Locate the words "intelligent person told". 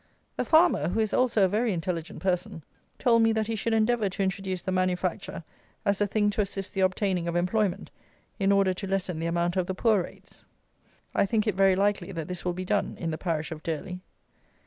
1.73-3.21